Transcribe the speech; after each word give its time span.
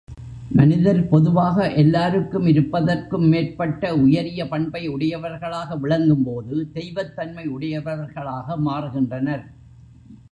மனிதர் 0.51 1.07
பொதுவாக 1.07 1.65
எல்லாருக்கும் 1.73 2.47
இருப்பதற்கும் 2.47 3.27
மேற்பட்ட 3.27 3.95
உயரிய 3.95 4.47
பண்பை 4.47 4.87
உடையவர்களாக 4.87 5.77
விளங்கும்போது 5.77 6.55
தெய்வத்தன்மை 6.73 7.45
உடையவர்களாக 7.47 8.57
மாறுகின்றனர். 8.57 9.45